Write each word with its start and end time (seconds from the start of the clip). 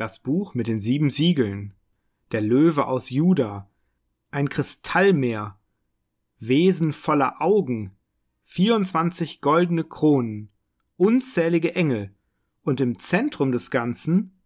Das 0.00 0.18
Buch 0.18 0.54
mit 0.54 0.66
den 0.66 0.80
sieben 0.80 1.10
Siegeln, 1.10 1.74
der 2.32 2.40
Löwe 2.40 2.86
aus 2.86 3.10
Juda, 3.10 3.68
ein 4.30 4.48
Kristallmeer, 4.48 5.58
Wesen 6.38 6.94
voller 6.94 7.42
Augen, 7.42 7.94
24 8.44 9.42
goldene 9.42 9.84
Kronen, 9.84 10.48
unzählige 10.96 11.74
Engel. 11.74 12.14
Und 12.62 12.80
im 12.80 12.98
Zentrum 12.98 13.52
des 13.52 13.70
Ganzen 13.70 14.40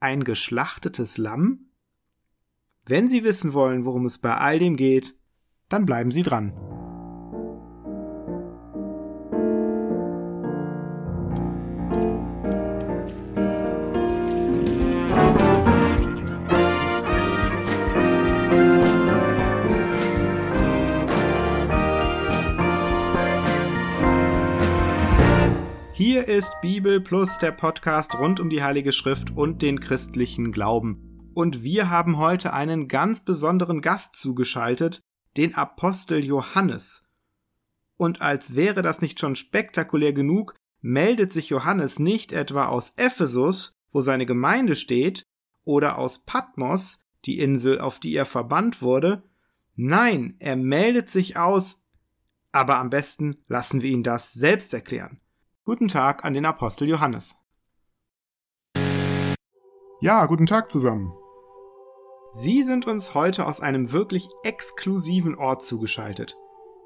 ein 0.00 0.24
geschlachtetes 0.24 1.18
Lamm? 1.18 1.70
Wenn 2.84 3.08
Sie 3.08 3.22
wissen 3.22 3.52
wollen, 3.52 3.84
worum 3.84 4.06
es 4.06 4.18
bei 4.18 4.36
all 4.36 4.58
dem 4.58 4.76
geht, 4.76 5.14
dann 5.68 5.86
bleiben 5.86 6.10
Sie 6.10 6.24
dran. 6.24 6.79
Hier 26.20 26.36
ist 26.36 26.60
Bibel 26.60 27.00
Plus 27.00 27.38
der 27.38 27.50
Podcast 27.50 28.14
rund 28.14 28.40
um 28.40 28.50
die 28.50 28.62
Heilige 28.62 28.92
Schrift 28.92 29.30
und 29.30 29.62
den 29.62 29.80
christlichen 29.80 30.52
Glauben. 30.52 31.32
Und 31.32 31.62
wir 31.62 31.88
haben 31.88 32.18
heute 32.18 32.52
einen 32.52 32.88
ganz 32.88 33.24
besonderen 33.24 33.80
Gast 33.80 34.16
zugeschaltet, 34.16 35.00
den 35.38 35.54
Apostel 35.54 36.22
Johannes. 36.22 37.08
Und 37.96 38.20
als 38.20 38.54
wäre 38.54 38.82
das 38.82 39.00
nicht 39.00 39.18
schon 39.18 39.34
spektakulär 39.34 40.12
genug, 40.12 40.54
meldet 40.82 41.32
sich 41.32 41.48
Johannes 41.48 41.98
nicht 41.98 42.32
etwa 42.32 42.66
aus 42.66 42.92
Ephesus, 42.98 43.78
wo 43.90 44.02
seine 44.02 44.26
Gemeinde 44.26 44.74
steht, 44.74 45.24
oder 45.64 45.96
aus 45.96 46.26
Patmos, 46.26 47.06
die 47.24 47.38
Insel, 47.38 47.80
auf 47.80 47.98
die 47.98 48.14
er 48.14 48.26
verbannt 48.26 48.82
wurde. 48.82 49.22
Nein, 49.74 50.36
er 50.38 50.56
meldet 50.56 51.08
sich 51.08 51.38
aus, 51.38 51.82
aber 52.52 52.76
am 52.76 52.90
besten 52.90 53.38
lassen 53.48 53.80
wir 53.80 53.88
ihn 53.88 54.02
das 54.02 54.34
selbst 54.34 54.74
erklären. 54.74 55.19
Guten 55.70 55.86
Tag 55.86 56.24
an 56.24 56.34
den 56.34 56.46
Apostel 56.46 56.88
Johannes. 56.88 57.36
Ja, 60.00 60.26
guten 60.26 60.46
Tag 60.46 60.68
zusammen. 60.72 61.12
Sie 62.32 62.64
sind 62.64 62.88
uns 62.88 63.14
heute 63.14 63.46
aus 63.46 63.60
einem 63.60 63.92
wirklich 63.92 64.28
exklusiven 64.42 65.36
Ort 65.36 65.62
zugeschaltet. 65.62 66.36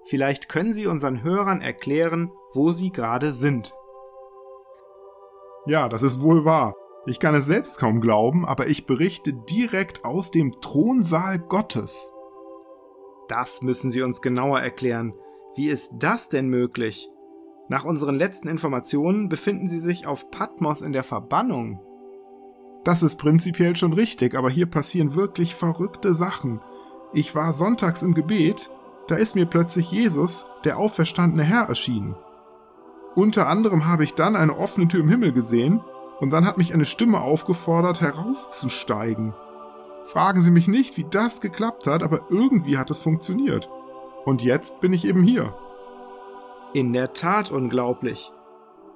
Vielleicht 0.05 0.51
können 0.51 0.75
Sie 0.75 0.87
unseren 0.87 1.23
Hörern 1.23 1.63
erklären, 1.63 2.31
wo 2.53 2.73
Sie 2.73 2.91
gerade 2.91 3.33
sind. 3.33 3.75
Ja, 5.65 5.89
das 5.89 6.03
ist 6.03 6.21
wohl 6.21 6.45
wahr. 6.45 6.75
Ich 7.07 7.19
kann 7.21 7.35
es 7.35 7.47
selbst 7.47 7.81
kaum 7.81 8.03
glauben, 8.03 8.45
aber 8.45 8.67
ich 8.67 8.85
berichte 8.85 9.33
direkt 9.33 10.05
aus 10.05 10.31
dem 10.31 10.53
Thronsaal 10.53 11.39
Gottes. 11.39 12.13
Das 13.29 13.63
müssen 13.63 13.91
Sie 13.91 14.03
uns 14.03 14.21
genauer 14.21 14.61
erklären. 14.61 15.15
Wie 15.57 15.71
ist 15.71 15.95
das 16.01 16.29
denn 16.29 16.49
möglich? 16.49 17.09
Nach 17.69 17.85
unseren 17.85 18.15
letzten 18.17 18.49
Informationen 18.49 19.29
befinden 19.29 19.67
sie 19.67 19.81
sich 19.81 20.07
auf 20.07 20.31
Patmos 20.31 20.83
in 20.83 20.93
der 20.93 21.05
Verbannung. 21.05 21.81
Das 22.85 23.03
ist 23.03 23.17
prinzipiell 23.17 23.75
schon 23.77 23.95
richtig, 23.95 24.35
aber 24.35 24.51
hier 24.51 24.67
passieren 24.67 25.15
wirklich 25.15 25.55
verrückte 25.55 26.15
Sachen. 26.15 26.61
Ich 27.15 27.35
war 27.35 27.55
sonntags 27.55 28.03
im 28.03 28.13
Gebet, 28.13 28.71
da 29.09 29.15
ist 29.15 29.35
mir 29.35 29.47
plötzlich 29.47 29.91
Jesus, 29.91 30.47
der 30.65 30.79
auferstandene 30.79 31.43
Herr, 31.43 31.69
erschienen. 31.69 32.15
Unter 33.15 33.49
anderem 33.49 33.87
habe 33.87 34.05
ich 34.05 34.15
dann 34.15 34.37
eine 34.37 34.57
offene 34.59 34.89
Tür 34.89 35.01
im 35.01 35.09
Himmel 35.09 35.33
gesehen 35.33 35.81
und 36.21 36.33
dann 36.33 36.47
hat 36.47 36.59
mich 36.59 36.75
eine 36.75 36.85
Stimme 36.85 37.21
aufgefordert, 37.21 38.01
heraufzusteigen. 38.01 39.35
Fragen 40.05 40.43
Sie 40.43 40.51
mich 40.51 40.69
nicht, 40.69 40.99
wie 40.99 41.07
das 41.09 41.41
geklappt 41.41 41.87
hat, 41.87 42.03
aber 42.03 42.27
irgendwie 42.29 42.77
hat 42.77 42.91
es 42.91 43.01
funktioniert. 43.01 43.71
Und 44.25 44.43
jetzt 44.43 44.81
bin 44.81 44.93
ich 44.93 45.07
eben 45.07 45.23
hier. 45.23 45.55
In 46.75 46.93
der 46.93 47.13
Tat 47.13 47.53
unglaublich. 47.53 48.33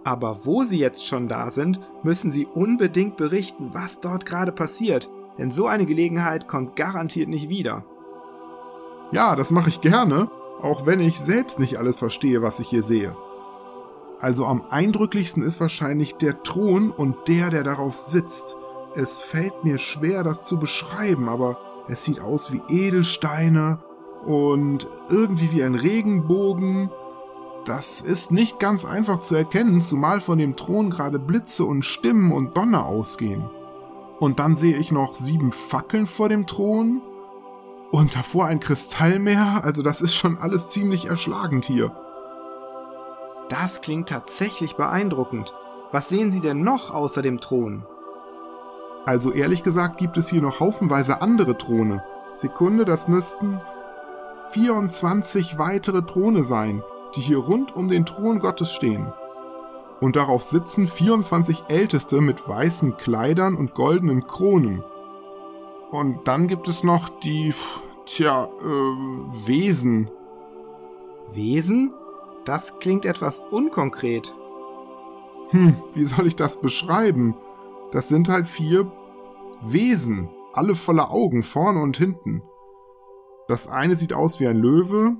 Aber 0.03 0.45
wo 0.45 0.65
Sie 0.65 0.79
jetzt 0.79 1.07
schon 1.07 1.29
da 1.29 1.51
sind, 1.51 1.81
müssen 2.03 2.33
Sie 2.33 2.45
unbedingt 2.45 3.17
berichten, 3.17 3.71
was 3.73 4.01
dort 4.01 4.27
gerade 4.27 4.51
passiert, 4.51 5.09
denn 5.39 5.53
so 5.53 5.69
eine 5.69 5.87
Gelegenheit 5.87 6.49
kommt 6.49 6.75
garantiert 6.75 7.29
nicht 7.29 7.49
wieder. 7.49 7.85
Ja, 9.13 9.37
das 9.37 9.53
mache 9.53 9.69
ich 9.69 9.81
gerne, 9.81 10.29
auch 10.61 10.87
wenn 10.87 10.99
ich 10.99 11.21
selbst 11.21 11.61
nicht 11.61 11.79
alles 11.79 11.97
verstehe, 11.97 12.43
was 12.43 12.59
ich 12.59 12.69
hier 12.69 12.83
sehe. 12.83 13.17
Also 14.21 14.45
am 14.45 14.65
eindrücklichsten 14.69 15.45
ist 15.45 15.61
wahrscheinlich 15.61 16.17
der 16.17 16.43
Thron 16.43 16.91
und 16.91 17.29
der, 17.29 17.51
der 17.51 17.63
darauf 17.63 17.97
sitzt. 17.97 18.57
Es 18.97 19.19
fällt 19.19 19.63
mir 19.63 19.79
schwer, 19.79 20.25
das 20.25 20.43
zu 20.43 20.59
beschreiben, 20.59 21.29
aber 21.29 21.59
es 21.87 22.03
sieht 22.03 22.21
aus 22.21 22.53
wie 22.53 22.61
Edelsteine 22.69 23.79
und 24.27 24.89
irgendwie 25.09 25.53
wie 25.53 25.63
ein 25.63 25.77
Regenbogen 25.77 26.91
das 27.69 28.01
ist 28.01 28.31
nicht 28.31 28.59
ganz 28.59 28.87
einfach 28.87 29.21
zu 29.21 29.35
erkennen, 29.35 29.83
zumal 29.83 30.21
von 30.23 30.39
dem 30.39 30.57
Thron 30.57 30.89
gerade 30.89 31.19
Blitze 31.19 31.65
und 31.65 31.85
Stimmen 31.85 32.33
und 32.33 32.57
Donner 32.57 32.87
ausgehen. 32.87 33.51
Und 34.19 34.39
dann 34.39 34.57
sehe 34.57 34.77
ich 34.77 34.91
noch 34.91 35.15
sieben 35.15 35.53
Fackeln 35.53 36.07
vor 36.07 36.31
dem 36.31 36.47
Thron 36.47 37.03
und 37.91 38.17
davor 38.17 38.47
ein 38.47 38.61
Kristallmeer, 38.61 39.61
also 39.63 39.83
das 39.83 40.01
ist 40.01 40.15
schon 40.15 40.39
alles 40.39 40.71
ziemlich 40.71 41.07
erschlagend 41.07 41.67
hier. 41.67 41.95
Das 43.51 43.81
klingt 43.83 44.09
tatsächlich 44.09 44.77
beeindruckend. 44.77 45.55
Was 45.93 46.09
sehen 46.09 46.33
Sie 46.33 46.41
denn 46.41 46.63
noch 46.63 46.91
außer 46.91 47.23
dem 47.23 47.41
Thron? 47.41 47.85
Also 49.05 49.33
ehrlich 49.33 49.63
gesagt 49.63 49.99
gibt 49.99 50.17
es 50.17 50.29
hier 50.29 50.43
noch 50.43 50.61
haufenweise 50.61 51.23
andere 51.23 51.57
Throne. 51.57 52.03
Sekunde, 52.37 52.85
das 52.85 53.09
müssten 53.09 53.61
24 54.53 55.59
weitere 55.59 56.03
Throne 56.03 56.45
sein 56.45 56.83
die 57.15 57.21
hier 57.21 57.39
rund 57.39 57.75
um 57.75 57.89
den 57.89 58.07
Thron 58.07 58.39
Gottes 58.39 58.73
stehen. 58.73 59.13
Und 60.01 60.17
darauf 60.17 60.45
sitzen 60.45 60.87
24 60.87 61.65
Älteste 61.69 62.21
mit 62.21 62.49
weißen 62.49 62.97
Kleidern 62.97 63.57
und 63.57 63.75
goldenen 63.75 64.27
Kronen. 64.27 64.85
Und 65.91 66.29
dann 66.29 66.47
gibt 66.47 66.69
es 66.69 66.85
noch 66.85 67.09
die, 67.09 67.53
tja, 68.05 68.45
äh, 68.45 69.47
Wesen. 69.47 70.11
Wesen? 71.33 71.93
Das 72.45 72.79
klingt 72.79 73.05
etwas 73.05 73.41
unkonkret. 73.51 74.35
Hm, 75.51 75.77
wie 75.95 76.05
soll 76.05 76.27
ich 76.27 76.37
das 76.37 76.61
beschreiben? 76.61 77.35
Das 77.91 78.09
sind 78.09 78.29
halt 78.29 78.47
vier 78.47 78.91
Wesen, 79.63 80.29
alle 80.53 80.75
voller 80.75 81.11
Augen, 81.11 81.43
vorne 81.43 81.81
und 81.81 81.97
hinten. 81.97 82.43
Das 83.49 83.67
eine 83.67 83.97
sieht 83.97 84.13
aus 84.13 84.41
wie 84.41 84.47
ein 84.47 84.59
Löwe, 84.59 85.17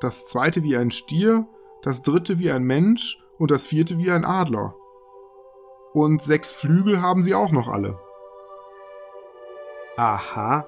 das 0.00 0.26
zweite 0.26 0.62
wie 0.62 0.76
ein 0.76 0.90
Stier, 0.90 1.46
das 1.82 2.02
dritte 2.02 2.38
wie 2.38 2.50
ein 2.50 2.64
Mensch 2.64 3.18
und 3.38 3.50
das 3.50 3.64
vierte 3.64 3.98
wie 3.98 4.10
ein 4.10 4.24
Adler. 4.24 4.74
Und 5.92 6.22
sechs 6.22 6.50
Flügel 6.50 7.00
haben 7.00 7.22
sie 7.22 7.34
auch 7.34 7.52
noch 7.52 7.68
alle. 7.68 7.98
Aha. 9.96 10.66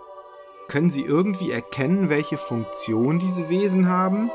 Können 0.69 0.91
Sie 0.91 1.03
irgendwie 1.03 1.51
erkennen, 1.51 2.09
welche 2.09 2.37
Funktion 2.37 3.19
diese 3.19 3.49
Wesen 3.49 3.89
haben? 3.89 4.31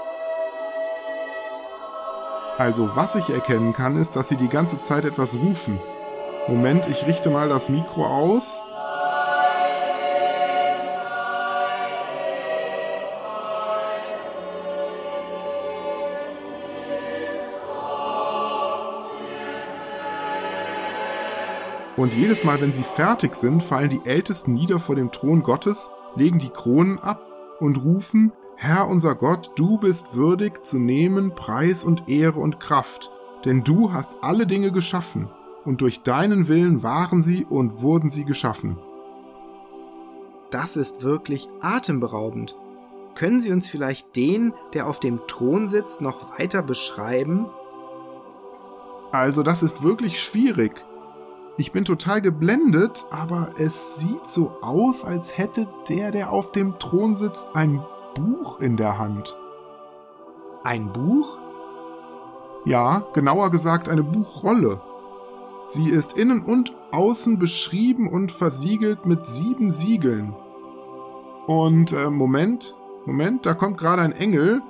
Also 2.57 2.95
was 2.95 3.15
ich 3.15 3.29
erkennen 3.29 3.73
kann, 3.73 3.97
ist, 3.97 4.15
dass 4.15 4.29
sie 4.29 4.37
die 4.37 4.49
ganze 4.49 4.81
Zeit 4.81 5.03
etwas 5.03 5.35
rufen. 5.35 5.79
Moment, 6.47 6.87
ich 6.87 7.05
richte 7.05 7.29
mal 7.29 7.49
das 7.49 7.69
Mikro 7.69 8.05
aus. 8.05 8.61
Und 22.01 22.15
jedes 22.15 22.43
Mal, 22.43 22.59
wenn 22.59 22.73
sie 22.73 22.81
fertig 22.81 23.35
sind, 23.35 23.61
fallen 23.61 23.91
die 23.91 24.01
Ältesten 24.05 24.55
nieder 24.55 24.79
vor 24.79 24.95
dem 24.95 25.11
Thron 25.11 25.43
Gottes, 25.43 25.91
legen 26.15 26.39
die 26.39 26.49
Kronen 26.49 26.97
ab 26.97 27.23
und 27.59 27.83
rufen, 27.83 28.31
Herr 28.55 28.87
unser 28.87 29.13
Gott, 29.13 29.51
du 29.55 29.77
bist 29.77 30.15
würdig 30.15 30.65
zu 30.65 30.79
nehmen 30.79 31.35
Preis 31.35 31.83
und 31.83 32.09
Ehre 32.09 32.39
und 32.39 32.59
Kraft, 32.59 33.11
denn 33.45 33.63
du 33.63 33.93
hast 33.93 34.17
alle 34.23 34.47
Dinge 34.47 34.71
geschaffen, 34.71 35.29
und 35.63 35.81
durch 35.81 36.01
deinen 36.01 36.47
Willen 36.47 36.81
waren 36.81 37.21
sie 37.21 37.45
und 37.45 37.83
wurden 37.83 38.09
sie 38.09 38.25
geschaffen. 38.25 38.79
Das 40.49 40.77
ist 40.77 41.03
wirklich 41.03 41.49
atemberaubend. 41.61 42.57
Können 43.13 43.41
Sie 43.41 43.51
uns 43.51 43.69
vielleicht 43.69 44.15
den, 44.15 44.55
der 44.73 44.87
auf 44.87 44.99
dem 44.99 45.19
Thron 45.27 45.69
sitzt, 45.69 46.01
noch 46.01 46.39
weiter 46.39 46.63
beschreiben? 46.63 47.45
Also 49.11 49.43
das 49.43 49.61
ist 49.61 49.83
wirklich 49.83 50.19
schwierig. 50.19 50.83
Ich 51.57 51.71
bin 51.71 51.83
total 51.85 52.21
geblendet, 52.21 53.05
aber 53.11 53.49
es 53.57 53.97
sieht 53.97 54.25
so 54.25 54.53
aus, 54.61 55.03
als 55.03 55.37
hätte 55.37 55.67
der, 55.89 56.11
der 56.11 56.31
auf 56.31 56.51
dem 56.51 56.79
Thron 56.79 57.15
sitzt, 57.15 57.55
ein 57.55 57.83
Buch 58.15 58.59
in 58.59 58.77
der 58.77 58.97
Hand. 58.97 59.37
Ein 60.63 60.91
Buch? 60.93 61.37
Ja, 62.65 63.05
genauer 63.13 63.51
gesagt 63.51 63.89
eine 63.89 64.03
Buchrolle. 64.03 64.81
Sie 65.65 65.89
ist 65.89 66.13
innen 66.13 66.43
und 66.43 66.73
außen 66.91 67.37
beschrieben 67.37 68.09
und 68.09 68.31
versiegelt 68.31 69.05
mit 69.05 69.25
sieben 69.25 69.71
Siegeln. 69.71 70.35
Und 71.47 71.91
äh, 71.91 72.09
Moment, 72.09 72.75
Moment, 73.05 73.45
da 73.45 73.53
kommt 73.53 73.77
gerade 73.77 74.01
ein 74.03 74.11
Engel. 74.13 74.61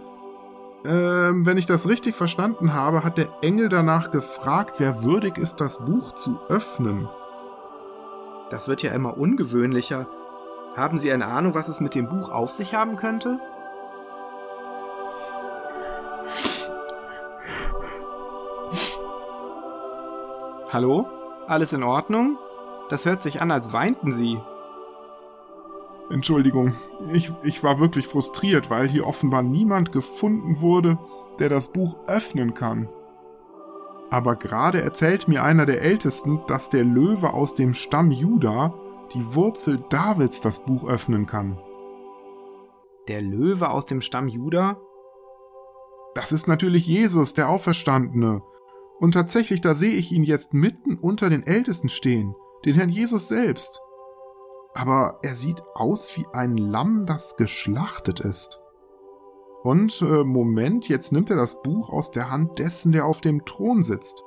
Ähm, 0.83 1.45
wenn 1.45 1.57
ich 1.57 1.67
das 1.67 1.87
richtig 1.87 2.15
verstanden 2.15 2.73
habe, 2.73 3.03
hat 3.03 3.17
der 3.17 3.29
Engel 3.41 3.69
danach 3.69 4.09
gefragt, 4.09 4.75
wer 4.79 5.03
würdig 5.03 5.37
ist, 5.37 5.61
das 5.61 5.77
Buch 5.85 6.13
zu 6.13 6.39
öffnen. 6.49 7.07
Das 8.49 8.67
wird 8.67 8.81
ja 8.81 8.91
immer 8.91 9.17
ungewöhnlicher. 9.17 10.07
Haben 10.75 10.97
Sie 10.97 11.11
eine 11.11 11.25
Ahnung, 11.25 11.53
was 11.53 11.69
es 11.69 11.81
mit 11.81 11.93
dem 11.93 12.09
Buch 12.09 12.29
auf 12.29 12.51
sich 12.51 12.73
haben 12.73 12.95
könnte? 12.95 13.39
Hallo? 20.69 21.07
Alles 21.47 21.73
in 21.73 21.83
Ordnung? 21.83 22.37
Das 22.89 23.05
hört 23.05 23.21
sich 23.21 23.41
an, 23.41 23.51
als 23.51 23.71
weinten 23.71 24.11
Sie. 24.11 24.39
Entschuldigung, 26.11 26.75
ich, 27.13 27.31
ich 27.43 27.63
war 27.63 27.79
wirklich 27.79 28.07
frustriert, 28.07 28.69
weil 28.69 28.87
hier 28.87 29.07
offenbar 29.07 29.41
niemand 29.41 29.91
gefunden 29.91 30.61
wurde, 30.61 30.97
der 31.39 31.49
das 31.49 31.71
Buch 31.71 31.95
öffnen 32.07 32.53
kann. 32.53 32.89
Aber 34.09 34.35
gerade 34.35 34.81
erzählt 34.81 35.27
mir 35.27 35.43
einer 35.43 35.65
der 35.65 35.81
Ältesten, 35.81 36.41
dass 36.47 36.69
der 36.69 36.83
Löwe 36.83 37.33
aus 37.33 37.55
dem 37.55 37.73
Stamm 37.73 38.11
Juda, 38.11 38.73
die 39.13 39.35
Wurzel 39.35 39.83
Davids, 39.89 40.41
das 40.41 40.59
Buch 40.65 40.87
öffnen 40.87 41.25
kann. 41.25 41.57
Der 43.07 43.21
Löwe 43.21 43.69
aus 43.69 43.85
dem 43.85 44.01
Stamm 44.01 44.27
Juda? 44.27 44.79
Das 46.13 46.31
ist 46.31 46.47
natürlich 46.47 46.85
Jesus, 46.85 47.33
der 47.33 47.49
Auferstandene. 47.49 48.41
Und 48.99 49.13
tatsächlich, 49.13 49.61
da 49.61 49.73
sehe 49.73 49.95
ich 49.95 50.11
ihn 50.11 50.23
jetzt 50.23 50.53
mitten 50.53 50.97
unter 50.97 51.29
den 51.29 51.43
Ältesten 51.47 51.89
stehen, 51.89 52.35
den 52.65 52.75
Herrn 52.75 52.89
Jesus 52.89 53.29
selbst 53.29 53.81
aber 54.73 55.19
er 55.21 55.35
sieht 55.35 55.61
aus 55.73 56.15
wie 56.17 56.25
ein 56.33 56.57
Lamm, 56.57 57.05
das 57.05 57.37
geschlachtet 57.37 58.19
ist. 58.19 58.59
Und 59.63 60.01
äh, 60.01 60.23
Moment, 60.23 60.87
jetzt 60.87 61.11
nimmt 61.11 61.29
er 61.29 61.35
das 61.35 61.61
Buch 61.61 61.89
aus 61.89 62.11
der 62.11 62.31
Hand 62.31 62.57
dessen, 62.59 62.91
der 62.91 63.05
auf 63.05 63.21
dem 63.21 63.45
Thron 63.45 63.83
sitzt. 63.83 64.23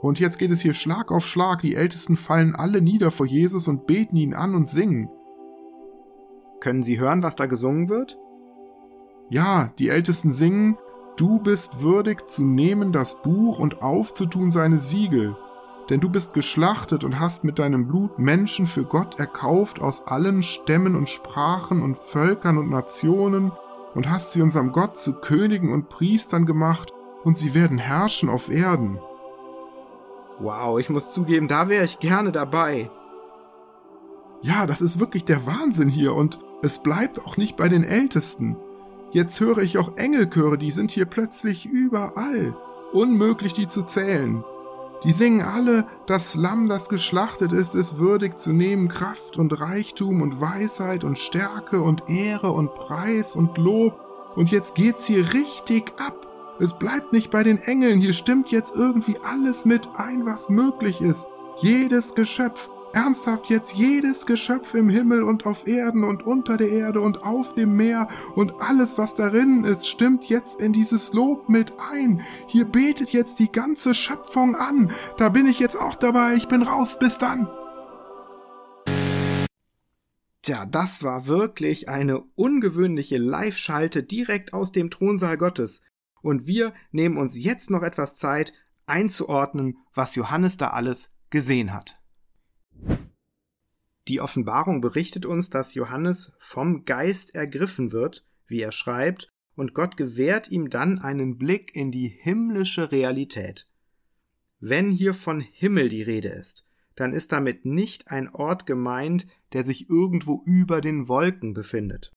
Und 0.00 0.20
jetzt 0.20 0.38
geht 0.38 0.50
es 0.50 0.60
hier 0.60 0.74
Schlag 0.74 1.10
auf 1.10 1.24
Schlag, 1.24 1.60
die 1.60 1.74
Ältesten 1.74 2.16
fallen 2.16 2.54
alle 2.54 2.80
nieder 2.80 3.10
vor 3.10 3.26
Jesus 3.26 3.68
und 3.68 3.86
beten 3.86 4.16
ihn 4.16 4.34
an 4.34 4.54
und 4.54 4.68
singen. 4.68 5.10
Können 6.60 6.82
Sie 6.82 6.98
hören, 6.98 7.22
was 7.22 7.36
da 7.36 7.46
gesungen 7.46 7.88
wird? 7.88 8.18
Ja, 9.28 9.72
die 9.78 9.88
Ältesten 9.88 10.32
singen, 10.32 10.78
Du 11.16 11.38
bist 11.38 11.80
würdig 11.80 12.28
zu 12.28 12.42
nehmen 12.42 12.90
das 12.90 13.22
Buch 13.22 13.60
und 13.60 13.82
aufzutun 13.82 14.50
seine 14.50 14.78
Siegel, 14.78 15.36
denn 15.90 16.00
du 16.00 16.08
bist 16.08 16.34
geschlachtet 16.34 17.04
und 17.04 17.20
hast 17.20 17.44
mit 17.44 17.58
deinem 17.58 17.86
Blut 17.86 18.18
Menschen 18.18 18.66
für 18.66 18.84
Gott 18.84 19.18
erkauft 19.18 19.80
aus 19.80 20.06
allen 20.06 20.42
Stämmen 20.42 20.96
und 20.96 21.08
Sprachen 21.08 21.82
und 21.82 21.98
Völkern 21.98 22.58
und 22.58 22.70
Nationen 22.70 23.52
und 23.94 24.08
hast 24.08 24.32
sie 24.32 24.42
unserem 24.42 24.72
Gott 24.72 24.96
zu 24.96 25.14
Königen 25.14 25.72
und 25.72 25.88
Priestern 25.88 26.46
gemacht 26.46 26.92
und 27.22 27.38
sie 27.38 27.54
werden 27.54 27.78
herrschen 27.78 28.28
auf 28.28 28.50
Erden. 28.50 28.98
Wow, 30.40 30.78
ich 30.80 30.90
muss 30.90 31.10
zugeben, 31.10 31.48
da 31.48 31.68
wäre 31.68 31.84
ich 31.84 32.00
gerne 32.00 32.32
dabei. 32.32 32.90
Ja, 34.42 34.66
das 34.66 34.80
ist 34.80 35.00
wirklich 35.00 35.24
der 35.24 35.46
Wahnsinn 35.46 35.88
hier 35.88 36.14
und 36.14 36.38
es 36.62 36.78
bleibt 36.78 37.24
auch 37.24 37.36
nicht 37.36 37.56
bei 37.56 37.68
den 37.68 37.84
Ältesten. 37.84 38.56
Jetzt 39.10 39.38
höre 39.40 39.58
ich 39.58 39.78
auch 39.78 39.96
Engelchöre, 39.96 40.58
die 40.58 40.70
sind 40.70 40.90
hier 40.90 41.06
plötzlich 41.06 41.66
überall. 41.66 42.56
Unmöglich, 42.92 43.52
die 43.52 43.66
zu 43.66 43.82
zählen. 43.82 44.44
Die 45.04 45.12
singen 45.12 45.42
alle, 45.42 45.86
das 46.06 46.34
Lamm, 46.34 46.66
das 46.66 46.88
geschlachtet 46.88 47.52
ist, 47.52 47.74
ist 47.74 47.98
würdig 47.98 48.38
zu 48.38 48.54
nehmen 48.54 48.88
Kraft 48.88 49.36
und 49.36 49.60
Reichtum 49.60 50.22
und 50.22 50.40
Weisheit 50.40 51.04
und 51.04 51.18
Stärke 51.18 51.82
und 51.82 52.08
Ehre 52.08 52.50
und 52.52 52.74
Preis 52.74 53.36
und 53.36 53.58
Lob. 53.58 54.00
Und 54.34 54.50
jetzt 54.50 54.74
geht's 54.74 55.04
hier 55.04 55.34
richtig 55.34 55.92
ab. 56.00 56.26
Es 56.58 56.72
bleibt 56.72 57.12
nicht 57.12 57.30
bei 57.30 57.42
den 57.42 57.58
Engeln, 57.58 58.00
hier 58.00 58.14
stimmt 58.14 58.50
jetzt 58.50 58.74
irgendwie 58.74 59.18
alles 59.22 59.66
mit 59.66 59.88
ein, 59.94 60.24
was 60.24 60.48
möglich 60.48 61.02
ist. 61.02 61.28
Jedes 61.58 62.14
Geschöpf, 62.14 62.70
Ernsthaft 62.94 63.50
jetzt 63.50 63.74
jedes 63.74 64.24
Geschöpf 64.24 64.72
im 64.74 64.88
Himmel 64.88 65.24
und 65.24 65.46
auf 65.46 65.66
Erden 65.66 66.04
und 66.04 66.22
unter 66.22 66.56
der 66.56 66.70
Erde 66.70 67.00
und 67.00 67.24
auf 67.24 67.54
dem 67.54 67.76
Meer 67.76 68.08
und 68.36 68.52
alles, 68.60 68.98
was 68.98 69.14
darin 69.14 69.64
ist, 69.64 69.88
stimmt 69.88 70.28
jetzt 70.28 70.60
in 70.60 70.72
dieses 70.72 71.12
Lob 71.12 71.48
mit 71.48 71.72
ein. 71.92 72.22
Hier 72.46 72.64
betet 72.64 73.10
jetzt 73.10 73.40
die 73.40 73.50
ganze 73.50 73.94
Schöpfung 73.94 74.54
an. 74.54 74.92
Da 75.16 75.28
bin 75.28 75.46
ich 75.48 75.58
jetzt 75.58 75.74
auch 75.76 75.96
dabei. 75.96 76.34
Ich 76.34 76.46
bin 76.46 76.62
raus. 76.62 76.96
Bis 77.00 77.18
dann. 77.18 77.48
Tja, 80.42 80.64
das 80.64 81.02
war 81.02 81.26
wirklich 81.26 81.88
eine 81.88 82.20
ungewöhnliche 82.36 83.18
Live-Schalte 83.18 84.04
direkt 84.04 84.52
aus 84.52 84.70
dem 84.70 84.90
Thronsaal 84.90 85.36
Gottes. 85.36 85.82
Und 86.22 86.46
wir 86.46 86.72
nehmen 86.92 87.16
uns 87.16 87.36
jetzt 87.36 87.70
noch 87.70 87.82
etwas 87.82 88.16
Zeit, 88.16 88.52
einzuordnen, 88.86 89.78
was 89.94 90.14
Johannes 90.14 90.58
da 90.58 90.68
alles 90.68 91.12
gesehen 91.30 91.72
hat. 91.72 91.98
Die 94.08 94.20
Offenbarung 94.20 94.80
berichtet 94.80 95.24
uns, 95.24 95.48
dass 95.50 95.74
Johannes 95.74 96.32
vom 96.38 96.84
Geist 96.84 97.34
ergriffen 97.34 97.92
wird, 97.92 98.26
wie 98.46 98.60
er 98.60 98.72
schreibt, 98.72 99.28
und 99.54 99.72
Gott 99.72 99.96
gewährt 99.96 100.50
ihm 100.50 100.68
dann 100.68 100.98
einen 100.98 101.38
Blick 101.38 101.74
in 101.74 101.90
die 101.90 102.08
himmlische 102.08 102.90
Realität. 102.92 103.68
Wenn 104.60 104.90
hier 104.90 105.14
von 105.14 105.40
Himmel 105.40 105.88
die 105.88 106.02
Rede 106.02 106.28
ist, 106.28 106.66
dann 106.96 107.12
ist 107.12 107.32
damit 107.32 107.64
nicht 107.64 108.10
ein 108.10 108.28
Ort 108.28 108.66
gemeint, 108.66 109.26
der 109.52 109.64
sich 109.64 109.88
irgendwo 109.88 110.42
über 110.44 110.80
den 110.80 111.08
Wolken 111.08 111.54
befindet. 111.54 112.12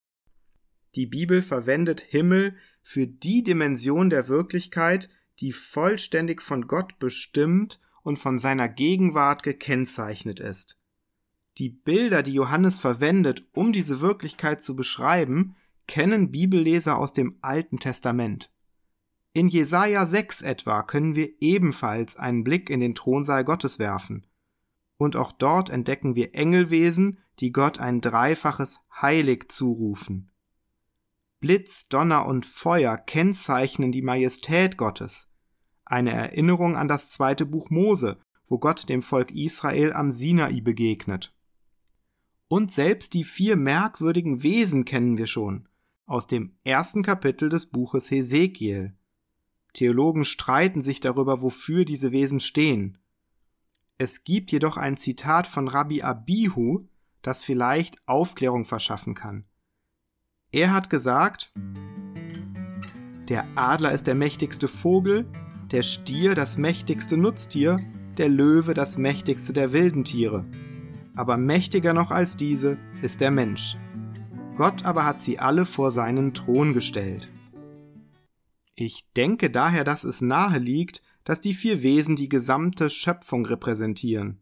Die 0.96 1.06
Bibel 1.06 1.42
verwendet 1.42 2.02
Himmel 2.02 2.56
für 2.82 3.08
die 3.08 3.44
Dimension 3.44 4.10
der 4.10 4.28
Wirklichkeit, 4.28 5.10
die 5.40 5.52
vollständig 5.52 6.42
von 6.42 6.68
Gott 6.68 7.00
bestimmt 7.00 7.80
und 8.02 8.18
von 8.18 8.40
seiner 8.40 8.70
Gegenwart 8.70 9.44
gekennzeichnet 9.44 10.40
ist. 10.40 10.77
Die 11.58 11.70
Bilder, 11.70 12.22
die 12.22 12.34
Johannes 12.34 12.78
verwendet, 12.78 13.48
um 13.54 13.74
diese 13.74 14.00
Wirklichkeit 14.00 14.62
zu 14.62 14.76
beschreiben, 14.76 15.56
kennen 15.88 16.32
Bibelleser 16.32 17.00
aus 17.00 17.14
dem 17.14 17.40
Alten 17.42 17.80
Testament. 17.80 18.52
In 19.34 19.48
Jesaja 19.48 20.06
6 20.06 20.44
etwa 20.44 20.84
können 20.84 21.16
wir 21.16 21.30
ebenfalls 21.42 22.16
einen 22.16 22.44
Blick 22.44 22.70
in 22.70 22.80
den 22.80 22.94
Thronsaal 22.94 23.44
Gottes 23.44 23.80
werfen. 23.80 24.28
Und 24.98 25.16
auch 25.16 25.32
dort 25.32 25.70
entdecken 25.72 26.16
wir 26.16 26.36
Engelwesen, 26.36 27.20
die 27.40 27.52
Gott 27.52 27.80
ein 27.80 28.02
dreifaches 28.02 28.82
Heilig 29.02 29.52
zurufen. 29.52 30.30
Blitz, 31.40 31.88
Donner 31.88 32.28
und 32.28 32.46
Feuer 32.46 32.98
kennzeichnen 32.98 33.92
die 33.92 34.02
Majestät 34.02 34.78
Gottes. 34.78 35.30
Eine 35.86 36.12
Erinnerung 36.14 36.76
an 36.76 36.88
das 36.88 37.10
zweite 37.10 37.46
Buch 37.46 37.70
Mose, 37.70 38.18
wo 38.48 38.58
Gott 38.60 38.90
dem 38.90 39.02
Volk 39.02 39.32
Israel 39.32 39.94
am 39.94 40.12
Sinai 40.12 40.62
begegnet. 40.62 41.37
Und 42.48 42.72
selbst 42.72 43.14
die 43.14 43.24
vier 43.24 43.56
merkwürdigen 43.56 44.42
Wesen 44.44 44.86
kennen 44.86 45.18
wir 45.18 45.28
schon 45.28 45.68
aus 46.08 46.26
dem 46.26 46.54
ersten 46.64 47.04
Kapitel 47.04 47.50
des 47.50 47.66
Buches 47.68 48.10
Hesekiel. 48.10 48.94
Theologen 49.74 50.24
streiten 50.24 50.82
sich 50.82 51.02
darüber, 51.02 51.42
wofür 51.42 51.86
diese 51.86 52.12
Wesen 52.12 52.40
stehen. 52.40 52.98
Es 53.98 54.24
gibt 54.24 54.52
jedoch 54.52 54.78
ein 54.78 54.96
Zitat 54.96 55.46
von 55.46 55.68
Rabbi 55.68 56.02
Abihu, 56.02 56.88
das 57.22 57.44
vielleicht 57.44 57.98
Aufklärung 58.08 58.64
verschaffen 58.64 59.14
kann. 59.16 59.44
Er 60.52 60.72
hat 60.72 60.90
gesagt, 60.90 61.54
der 63.28 63.46
Adler 63.56 63.92
ist 63.92 64.08
der 64.08 64.16
mächtigste 64.16 64.70
Vogel, 64.70 65.26
der 65.72 65.84
Stier 65.84 66.34
das 66.34 66.58
mächtigste 66.58 67.18
Nutztier, 67.18 67.80
der 68.18 68.30
Löwe 68.30 68.74
das 68.74 68.98
mächtigste 68.98 69.52
der 69.52 69.74
wilden 69.74 70.06
Tiere 70.06 70.46
aber 71.18 71.38
mächtiger 71.38 71.94
noch 71.94 72.12
als 72.12 72.38
diese 72.38 72.78
ist 73.02 73.22
der 73.22 73.32
Mensch. 73.32 73.76
Gott 74.56 74.86
aber 74.86 75.06
hat 75.06 75.22
sie 75.22 75.40
alle 75.40 75.66
vor 75.66 75.92
seinen 75.92 76.34
Thron 76.34 76.74
gestellt. 76.74 77.30
Ich 78.76 79.04
denke 79.16 79.50
daher, 79.50 79.84
dass 79.84 80.04
es 80.04 80.22
nahe 80.22 80.60
liegt, 80.60 81.02
dass 81.24 81.42
die 81.42 81.54
vier 81.54 81.84
Wesen 81.84 82.16
die 82.16 82.30
gesamte 82.30 82.90
Schöpfung 82.90 83.46
repräsentieren. 83.46 84.42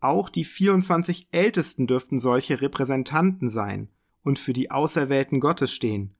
Auch 0.00 0.28
die 0.28 0.44
24 0.44 1.28
Ältesten 1.30 1.86
dürften 1.86 2.20
solche 2.20 2.60
Repräsentanten 2.60 3.48
sein 3.48 3.88
und 4.22 4.38
für 4.38 4.52
die 4.52 4.70
Auserwählten 4.70 5.40
Gottes 5.40 5.72
stehen. 5.72 6.14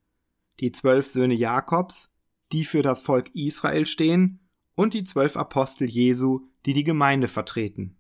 Die 0.61 0.73
zwölf 0.73 1.07
Söhne 1.07 1.35
Jakobs, 1.35 2.15
die 2.53 2.65
für 2.65 2.83
das 2.83 3.03
Volk 3.03 3.35
Israel 3.35 3.87
stehen, 3.87 4.41
und 4.75 4.95
die 4.95 5.05
zwölf 5.05 5.37
Apostel 5.37 5.87
Jesu, 5.89 6.47
die 6.65 6.73
die 6.73 6.85
Gemeinde 6.85 7.29
vertreten. 7.29 7.97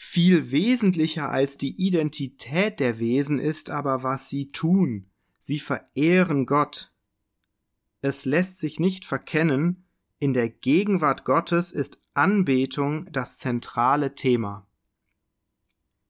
Viel 0.00 0.52
wesentlicher 0.52 1.28
als 1.28 1.58
die 1.58 1.74
Identität 1.74 2.78
der 2.78 3.00
Wesen 3.00 3.40
ist 3.40 3.68
aber, 3.68 4.04
was 4.04 4.30
sie 4.30 4.52
tun. 4.52 5.10
Sie 5.40 5.58
verehren 5.58 6.46
Gott. 6.46 6.92
Es 8.00 8.24
lässt 8.24 8.60
sich 8.60 8.78
nicht 8.78 9.04
verkennen, 9.04 9.88
in 10.20 10.34
der 10.34 10.50
Gegenwart 10.50 11.24
Gottes 11.24 11.72
ist 11.72 12.00
Anbetung 12.14 13.10
das 13.10 13.38
zentrale 13.38 14.14
Thema. 14.14 14.68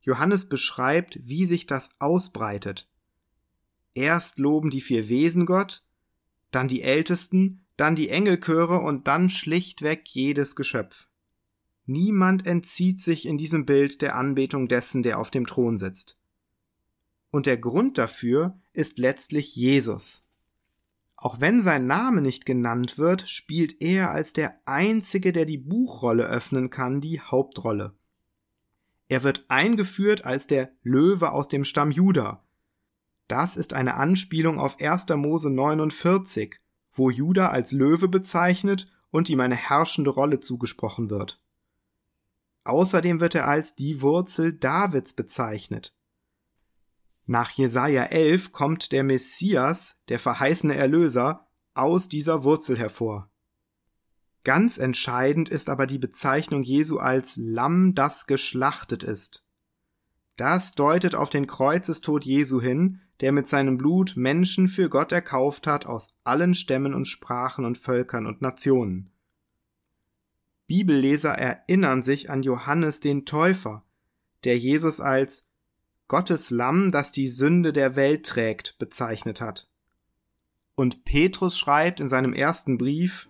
Johannes 0.02 0.50
beschreibt, 0.50 1.18
wie 1.26 1.46
sich 1.46 1.64
das 1.64 1.90
ausbreitet. 1.98 2.90
Erst 3.94 4.38
loben 4.38 4.68
die 4.68 4.82
vier 4.82 5.08
Wesen 5.08 5.46
Gott, 5.46 5.82
dann 6.50 6.68
die 6.68 6.82
Ältesten, 6.82 7.64
dann 7.78 7.96
die 7.96 8.10
Engelchöre 8.10 8.80
und 8.80 9.08
dann 9.08 9.30
schlichtweg 9.30 10.06
jedes 10.08 10.56
Geschöpf. 10.56 11.07
Niemand 11.90 12.46
entzieht 12.46 13.00
sich 13.00 13.24
in 13.24 13.38
diesem 13.38 13.64
Bild 13.64 14.02
der 14.02 14.14
Anbetung 14.14 14.68
dessen, 14.68 15.02
der 15.02 15.18
auf 15.18 15.30
dem 15.30 15.46
Thron 15.46 15.78
sitzt. 15.78 16.20
Und 17.30 17.46
der 17.46 17.56
Grund 17.56 17.96
dafür 17.96 18.60
ist 18.74 18.98
letztlich 18.98 19.56
Jesus. 19.56 20.26
Auch 21.16 21.40
wenn 21.40 21.62
sein 21.62 21.86
Name 21.86 22.20
nicht 22.20 22.44
genannt 22.44 22.98
wird, 22.98 23.26
spielt 23.26 23.80
er 23.80 24.10
als 24.10 24.34
der 24.34 24.60
Einzige, 24.66 25.32
der 25.32 25.46
die 25.46 25.56
Buchrolle 25.56 26.26
öffnen 26.26 26.68
kann, 26.68 27.00
die 27.00 27.22
Hauptrolle. 27.22 27.94
Er 29.08 29.22
wird 29.22 29.46
eingeführt 29.48 30.26
als 30.26 30.46
der 30.46 30.70
Löwe 30.82 31.32
aus 31.32 31.48
dem 31.48 31.64
Stamm 31.64 31.90
Juda. 31.90 32.44
Das 33.28 33.56
ist 33.56 33.72
eine 33.72 33.94
Anspielung 33.94 34.60
auf 34.60 34.78
1. 34.78 35.06
Mose 35.16 35.48
49, 35.48 36.60
wo 36.92 37.08
Juda 37.08 37.48
als 37.48 37.72
Löwe 37.72 38.08
bezeichnet 38.08 38.90
und 39.10 39.30
ihm 39.30 39.40
eine 39.40 39.56
herrschende 39.56 40.10
Rolle 40.10 40.40
zugesprochen 40.40 41.08
wird. 41.08 41.40
Außerdem 42.68 43.20
wird 43.20 43.34
er 43.34 43.48
als 43.48 43.76
die 43.76 44.02
Wurzel 44.02 44.52
Davids 44.52 45.14
bezeichnet. 45.14 45.96
Nach 47.24 47.50
Jesaja 47.50 48.02
11 48.02 48.52
kommt 48.52 48.92
der 48.92 49.04
Messias, 49.04 49.96
der 50.10 50.18
verheißene 50.18 50.74
Erlöser, 50.74 51.48
aus 51.72 52.10
dieser 52.10 52.44
Wurzel 52.44 52.78
hervor. 52.78 53.30
Ganz 54.44 54.76
entscheidend 54.76 55.48
ist 55.48 55.70
aber 55.70 55.86
die 55.86 55.96
Bezeichnung 55.96 56.62
Jesu 56.62 56.98
als 56.98 57.36
Lamm, 57.36 57.94
das 57.94 58.26
geschlachtet 58.26 59.02
ist. 59.02 59.46
Das 60.36 60.74
deutet 60.74 61.14
auf 61.14 61.30
den 61.30 61.46
Kreuzestod 61.46 62.26
Jesu 62.26 62.60
hin, 62.60 63.00
der 63.22 63.32
mit 63.32 63.48
seinem 63.48 63.78
Blut 63.78 64.12
Menschen 64.14 64.68
für 64.68 64.90
Gott 64.90 65.10
erkauft 65.12 65.66
hat 65.66 65.86
aus 65.86 66.14
allen 66.22 66.54
Stämmen 66.54 66.92
und 66.92 67.06
Sprachen 67.06 67.64
und 67.64 67.78
Völkern 67.78 68.26
und 68.26 68.42
Nationen. 68.42 69.10
Bibelleser 70.68 71.30
erinnern 71.30 72.02
sich 72.02 72.30
an 72.30 72.42
Johannes 72.42 73.00
den 73.00 73.24
Täufer, 73.24 73.84
der 74.44 74.58
Jesus 74.58 75.00
als 75.00 75.44
Gottes 76.08 76.50
Lamm, 76.50 76.92
das 76.92 77.10
die 77.10 77.26
Sünde 77.26 77.72
der 77.72 77.96
Welt 77.96 78.26
trägt, 78.26 78.78
bezeichnet 78.78 79.40
hat. 79.40 79.68
Und 80.74 81.04
Petrus 81.04 81.58
schreibt 81.58 82.00
in 82.00 82.08
seinem 82.08 82.34
ersten 82.34 82.76
Brief 82.76 83.28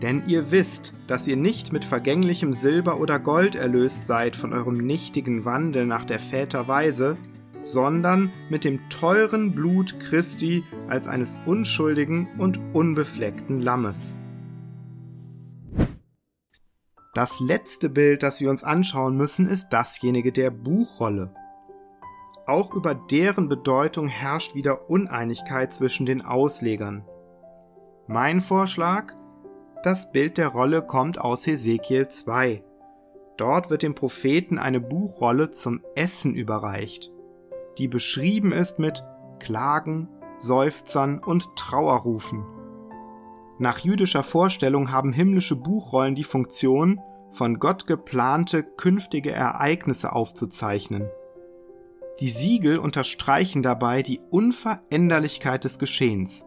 Denn 0.00 0.26
ihr 0.26 0.50
wisst, 0.50 0.94
dass 1.06 1.28
ihr 1.28 1.36
nicht 1.36 1.70
mit 1.70 1.84
vergänglichem 1.84 2.54
Silber 2.54 2.98
oder 2.98 3.18
Gold 3.18 3.54
erlöst 3.54 4.06
seid 4.06 4.36
von 4.36 4.54
eurem 4.54 4.78
nichtigen 4.78 5.44
Wandel 5.44 5.84
nach 5.84 6.04
der 6.04 6.18
Väter 6.18 6.66
Weise, 6.66 7.18
sondern 7.60 8.32
mit 8.48 8.64
dem 8.64 8.88
teuren 8.88 9.54
Blut 9.54 10.00
Christi 10.00 10.64
als 10.88 11.08
eines 11.08 11.36
unschuldigen 11.44 12.26
und 12.38 12.58
unbefleckten 12.72 13.60
Lammes. 13.60 14.16
Das 17.18 17.40
letzte 17.40 17.88
Bild, 17.88 18.22
das 18.22 18.40
wir 18.40 18.48
uns 18.48 18.62
anschauen 18.62 19.16
müssen, 19.16 19.48
ist 19.48 19.70
dasjenige 19.70 20.30
der 20.30 20.52
Buchrolle. 20.52 21.34
Auch 22.46 22.72
über 22.72 22.94
deren 22.94 23.48
Bedeutung 23.48 24.06
herrscht 24.06 24.54
wieder 24.54 24.88
Uneinigkeit 24.88 25.72
zwischen 25.72 26.06
den 26.06 26.22
Auslegern. 26.22 27.04
Mein 28.06 28.40
Vorschlag? 28.40 29.16
Das 29.82 30.12
Bild 30.12 30.38
der 30.38 30.46
Rolle 30.46 30.80
kommt 30.80 31.20
aus 31.20 31.44
Hesekiel 31.44 32.06
2. 32.06 32.62
Dort 33.36 33.68
wird 33.68 33.82
dem 33.82 33.96
Propheten 33.96 34.60
eine 34.60 34.78
Buchrolle 34.78 35.50
zum 35.50 35.82
Essen 35.96 36.36
überreicht, 36.36 37.10
die 37.78 37.88
beschrieben 37.88 38.52
ist 38.52 38.78
mit 38.78 39.02
Klagen, 39.40 40.08
Seufzern 40.38 41.18
und 41.18 41.48
Trauerrufen. 41.56 42.57
Nach 43.58 43.78
jüdischer 43.78 44.22
Vorstellung 44.22 44.92
haben 44.92 45.12
himmlische 45.12 45.56
Buchrollen 45.56 46.14
die 46.14 46.24
Funktion, 46.24 47.00
von 47.30 47.58
Gott 47.58 47.86
geplante 47.86 48.62
künftige 48.62 49.32
Ereignisse 49.32 50.12
aufzuzeichnen. 50.12 51.08
Die 52.20 52.30
Siegel 52.30 52.78
unterstreichen 52.78 53.62
dabei 53.62 54.02
die 54.02 54.20
Unveränderlichkeit 54.30 55.64
des 55.64 55.78
Geschehens. 55.78 56.46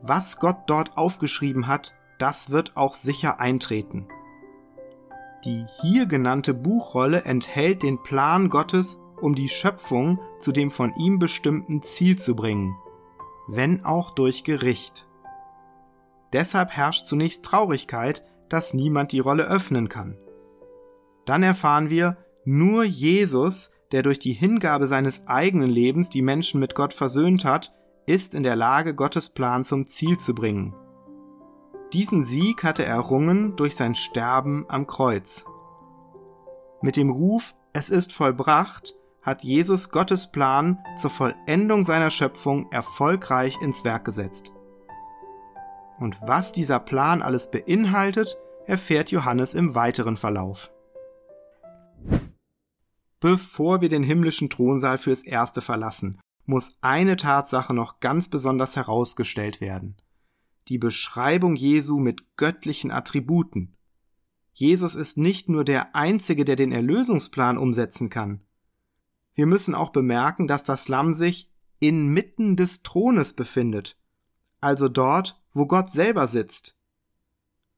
Was 0.00 0.38
Gott 0.38 0.56
dort 0.66 0.96
aufgeschrieben 0.96 1.66
hat, 1.66 1.94
das 2.18 2.50
wird 2.50 2.76
auch 2.76 2.94
sicher 2.94 3.38
eintreten. 3.40 4.08
Die 5.44 5.66
hier 5.80 6.06
genannte 6.06 6.54
Buchrolle 6.54 7.24
enthält 7.24 7.82
den 7.82 8.02
Plan 8.02 8.48
Gottes, 8.48 9.00
um 9.20 9.34
die 9.34 9.48
Schöpfung 9.48 10.20
zu 10.38 10.52
dem 10.52 10.70
von 10.70 10.94
ihm 10.94 11.18
bestimmten 11.18 11.82
Ziel 11.82 12.18
zu 12.18 12.34
bringen, 12.34 12.76
wenn 13.48 13.84
auch 13.84 14.10
durch 14.12 14.44
Gericht. 14.44 15.06
Deshalb 16.32 16.70
herrscht 16.70 17.06
zunächst 17.06 17.44
Traurigkeit, 17.44 18.24
dass 18.48 18.74
niemand 18.74 19.12
die 19.12 19.20
Rolle 19.20 19.44
öffnen 19.44 19.88
kann. 19.88 20.18
Dann 21.24 21.42
erfahren 21.42 21.90
wir, 21.90 22.16
nur 22.44 22.84
Jesus, 22.84 23.72
der 23.92 24.02
durch 24.02 24.18
die 24.18 24.32
Hingabe 24.32 24.86
seines 24.86 25.26
eigenen 25.26 25.70
Lebens 25.70 26.10
die 26.10 26.22
Menschen 26.22 26.60
mit 26.60 26.74
Gott 26.74 26.94
versöhnt 26.94 27.44
hat, 27.44 27.72
ist 28.06 28.34
in 28.34 28.42
der 28.42 28.56
Lage, 28.56 28.94
Gottes 28.94 29.28
Plan 29.28 29.64
zum 29.64 29.86
Ziel 29.86 30.18
zu 30.18 30.34
bringen. 30.34 30.74
Diesen 31.92 32.24
Sieg 32.24 32.64
hatte 32.64 32.84
er 32.84 32.94
errungen 32.94 33.54
durch 33.56 33.76
sein 33.76 33.94
Sterben 33.94 34.64
am 34.68 34.86
Kreuz. 34.86 35.44
Mit 36.80 36.96
dem 36.96 37.10
Ruf 37.10 37.54
Es 37.72 37.90
ist 37.90 38.12
vollbracht 38.12 38.94
hat 39.22 39.44
Jesus 39.44 39.90
Gottes 39.90 40.30
Plan 40.30 40.78
zur 40.96 41.10
Vollendung 41.10 41.84
seiner 41.84 42.10
Schöpfung 42.10 42.70
erfolgreich 42.72 43.56
ins 43.62 43.84
Werk 43.84 44.04
gesetzt. 44.04 44.52
Und 46.02 46.20
was 46.20 46.50
dieser 46.50 46.80
Plan 46.80 47.22
alles 47.22 47.48
beinhaltet, 47.48 48.36
erfährt 48.66 49.12
Johannes 49.12 49.54
im 49.54 49.76
weiteren 49.76 50.16
Verlauf. 50.16 50.72
Bevor 53.20 53.80
wir 53.82 53.88
den 53.88 54.02
himmlischen 54.02 54.50
Thronsaal 54.50 54.98
fürs 54.98 55.22
Erste 55.22 55.60
verlassen, 55.60 56.20
muss 56.44 56.76
eine 56.80 57.14
Tatsache 57.14 57.72
noch 57.72 58.00
ganz 58.00 58.26
besonders 58.26 58.74
herausgestellt 58.74 59.60
werden. 59.60 59.96
Die 60.66 60.78
Beschreibung 60.78 61.54
Jesu 61.54 62.00
mit 62.00 62.36
göttlichen 62.36 62.90
Attributen. 62.90 63.76
Jesus 64.52 64.96
ist 64.96 65.18
nicht 65.18 65.48
nur 65.48 65.62
der 65.62 65.94
Einzige, 65.94 66.44
der 66.44 66.56
den 66.56 66.72
Erlösungsplan 66.72 67.56
umsetzen 67.56 68.10
kann. 68.10 68.40
Wir 69.34 69.46
müssen 69.46 69.76
auch 69.76 69.90
bemerken, 69.90 70.48
dass 70.48 70.64
das 70.64 70.88
Lamm 70.88 71.12
sich 71.12 71.52
inmitten 71.78 72.56
des 72.56 72.82
Thrones 72.82 73.34
befindet, 73.34 74.01
also 74.62 74.88
dort, 74.88 75.40
wo 75.52 75.66
Gott 75.66 75.90
selber 75.90 76.26
sitzt. 76.26 76.76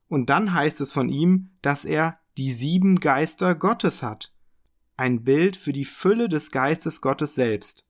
Und 0.08 0.30
dann 0.30 0.54
heißt 0.54 0.80
es 0.80 0.92
von 0.92 1.08
ihm, 1.08 1.50
dass 1.62 1.84
er 1.84 2.18
die 2.36 2.52
sieben 2.52 3.00
Geister 3.00 3.54
Gottes 3.54 4.02
hat. 4.02 4.32
Ein 4.96 5.24
Bild 5.24 5.56
für 5.56 5.72
die 5.72 5.84
Fülle 5.84 6.28
des 6.28 6.50
Geistes 6.50 7.00
Gottes 7.00 7.34
selbst. 7.34 7.86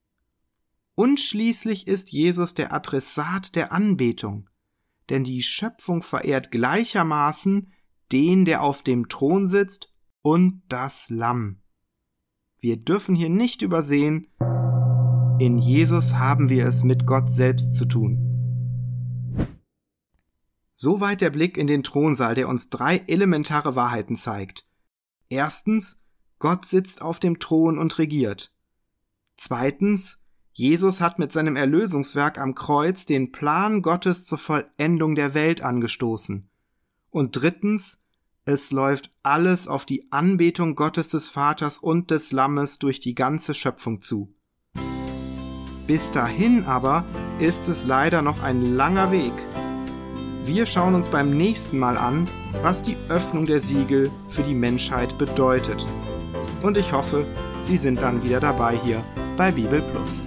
Und 0.94 1.20
schließlich 1.20 1.86
ist 1.86 2.12
Jesus 2.12 2.54
der 2.54 2.72
Adressat 2.72 3.56
der 3.56 3.72
Anbetung. 3.72 4.48
Denn 5.10 5.24
die 5.24 5.42
Schöpfung 5.42 6.02
verehrt 6.02 6.50
gleichermaßen 6.50 7.72
den, 8.12 8.44
der 8.44 8.62
auf 8.62 8.82
dem 8.82 9.08
Thron 9.08 9.46
sitzt, 9.46 9.90
und 10.22 10.62
das 10.68 11.10
Lamm. 11.10 11.60
Wir 12.58 12.78
dürfen 12.78 13.14
hier 13.14 13.28
nicht 13.28 13.60
übersehen, 13.60 14.28
in 15.38 15.58
Jesus 15.58 16.14
haben 16.14 16.48
wir 16.48 16.66
es 16.66 16.84
mit 16.84 17.06
Gott 17.06 17.30
selbst 17.30 17.74
zu 17.74 17.84
tun. 17.84 18.33
Soweit 20.74 21.20
der 21.20 21.30
Blick 21.30 21.56
in 21.56 21.66
den 21.66 21.82
Thronsaal, 21.82 22.34
der 22.34 22.48
uns 22.48 22.68
drei 22.68 22.98
elementare 23.06 23.76
Wahrheiten 23.76 24.16
zeigt. 24.16 24.66
Erstens, 25.28 26.00
Gott 26.38 26.66
sitzt 26.66 27.00
auf 27.00 27.20
dem 27.20 27.38
Thron 27.38 27.78
und 27.78 27.98
regiert. 27.98 28.52
Zweitens, 29.36 30.20
Jesus 30.52 31.00
hat 31.00 31.18
mit 31.18 31.32
seinem 31.32 31.56
Erlösungswerk 31.56 32.38
am 32.38 32.54
Kreuz 32.54 33.06
den 33.06 33.32
Plan 33.32 33.82
Gottes 33.82 34.24
zur 34.24 34.38
Vollendung 34.38 35.14
der 35.14 35.34
Welt 35.34 35.62
angestoßen. 35.62 36.48
Und 37.10 37.36
drittens, 37.36 38.02
es 38.44 38.70
läuft 38.70 39.10
alles 39.22 39.68
auf 39.68 39.86
die 39.86 40.12
Anbetung 40.12 40.74
Gottes 40.74 41.08
des 41.08 41.28
Vaters 41.28 41.78
und 41.78 42.10
des 42.10 42.30
Lammes 42.30 42.78
durch 42.78 43.00
die 43.00 43.14
ganze 43.14 43.54
Schöpfung 43.54 44.02
zu. 44.02 44.34
Bis 45.86 46.10
dahin 46.10 46.64
aber 46.64 47.04
ist 47.40 47.68
es 47.68 47.84
leider 47.84 48.22
noch 48.22 48.42
ein 48.42 48.76
langer 48.76 49.10
Weg, 49.10 49.32
wir 50.46 50.66
schauen 50.66 50.94
uns 50.94 51.08
beim 51.08 51.30
nächsten 51.30 51.78
Mal 51.78 51.96
an, 51.96 52.28
was 52.62 52.82
die 52.82 52.96
Öffnung 53.08 53.46
der 53.46 53.60
Siegel 53.60 54.10
für 54.28 54.42
die 54.42 54.54
Menschheit 54.54 55.16
bedeutet. 55.16 55.86
Und 56.62 56.76
ich 56.76 56.92
hoffe, 56.92 57.26
Sie 57.62 57.76
sind 57.76 58.02
dann 58.02 58.22
wieder 58.22 58.40
dabei 58.40 58.78
hier 58.84 59.02
bei 59.36 59.50
Bibel 59.50 59.80
Plus. 59.80 60.26